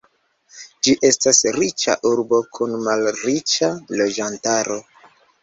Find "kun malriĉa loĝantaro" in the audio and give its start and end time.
2.59-4.81